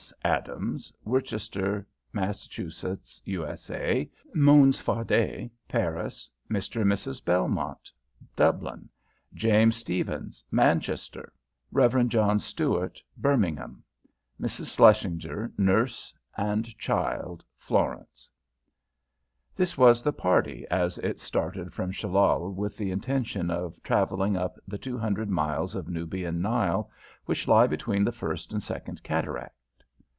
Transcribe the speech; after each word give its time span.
Adams 0.25 0.91
Worcester, 1.05 1.85
Mass, 2.11 2.49
USA 3.25 4.09
Mons 4.33 4.79
Fardet 4.79 5.49
Paris 5.69 6.29
Mr. 6.49 6.81
and 6.81 6.91
Mrs. 6.91 7.23
Belmont 7.23 7.91
Dublin 8.35 8.89
James 9.35 9.75
Stephens 9.77 10.43
Manchester 10.49 11.31
Rev. 11.71 12.07
John 12.09 12.39
Stuart 12.39 13.01
Birmingham 13.15 13.83
Mrs. 14.41 14.75
Shlesinger, 14.75 15.51
nurse 15.57 16.13
and 16.35 16.65
child 16.79 17.43
Florence 17.55 18.27
This 19.55 19.77
was 19.77 20.01
the 20.01 20.13
party 20.13 20.65
as 20.71 20.97
it 20.97 21.19
started 21.19 21.73
from 21.73 21.91
Shellal 21.91 22.53
with 22.53 22.75
the 22.75 22.89
intention 22.91 23.51
of 23.51 23.81
travelling 23.83 24.35
up 24.35 24.57
the 24.67 24.79
two 24.79 24.97
hundred 24.97 25.29
miles 25.29 25.75
of 25.75 25.87
Nubian 25.89 26.41
Nile 26.41 26.89
which 27.25 27.47
lie 27.47 27.67
between 27.67 28.03
the 28.03 28.11
first 28.11 28.51
and 28.51 28.61
the 28.61 28.65
second 28.65 29.03
cataract. 29.03 29.55